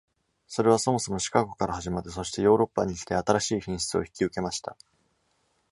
[0.47, 4.75] それはそもそもシカゴから始まって、そしてヨーロッパに来て、新しい品質を引き受けました。